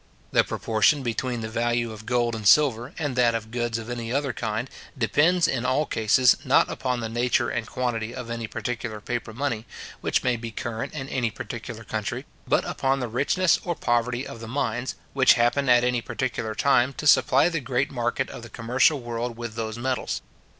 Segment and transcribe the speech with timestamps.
[0.31, 4.11] The proportion between the value of gold and silver and that of goods of any
[4.11, 8.99] other kind, depends in all cases, not upon the nature and quantity of any particular
[8.99, 9.67] paper money,
[9.99, 14.39] which may be current in any particular country, but upon the richness or poverty of
[14.39, 18.49] the mines, which happen at any particular time to supply the great market of the
[18.49, 20.23] commercial world with those metals.